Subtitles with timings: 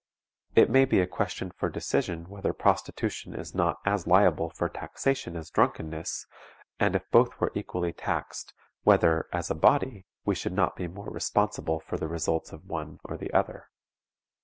[0.55, 5.35] It may be a question for decision whether prostitution is not as liable for taxation
[5.37, 6.25] as drunkenness,
[6.79, 11.79] and if both were equally taxed whether, as a body, we should be more responsible
[11.79, 13.69] for the results of one or the other.